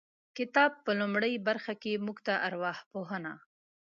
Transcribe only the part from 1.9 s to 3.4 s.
موږ ته ارواپوهنه